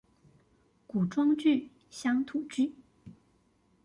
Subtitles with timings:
[0.87, 2.73] 古裝劇，鄉土劇